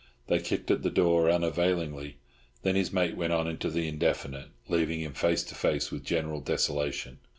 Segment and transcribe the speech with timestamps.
[0.25, 2.17] They kicked at the door unavailingly;
[2.63, 6.39] then his mate went on into the indefinite, leaving him face to face with general
[6.41, 7.19] desolation.